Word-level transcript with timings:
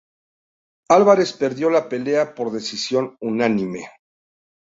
Alvarez 0.89 1.33
perdió 1.33 1.69
la 1.69 1.87
pelea 1.87 2.33
por 2.33 2.51
decisión 2.51 3.15
unánime. 3.19 3.87